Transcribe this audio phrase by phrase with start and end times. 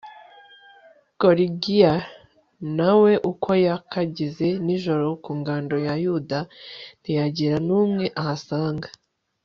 [1.19, 1.93] gorigiya
[2.77, 6.39] na we uko yakageze nijoro ku ngando ya yuda,
[6.99, 8.87] ntiyagira n'umwe ahasanga